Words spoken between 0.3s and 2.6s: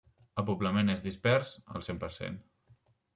El poblament és dispers al cent per cent.